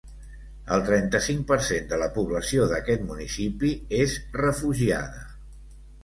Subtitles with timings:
[0.75, 3.69] El trenta-cinc per cent de la població d’aquest municipi
[3.99, 5.21] és refugiada.